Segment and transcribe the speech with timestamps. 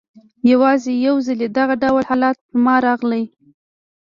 [0.51, 3.23] یوازي یو ځلې دغه ډول حالت پر ما راغلی.